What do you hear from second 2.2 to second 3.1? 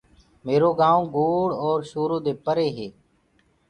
دي پري هي